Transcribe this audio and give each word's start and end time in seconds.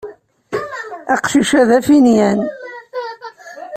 Aqcic-a 1.13 1.63
d 1.67 1.69
afinyan. 1.77 2.39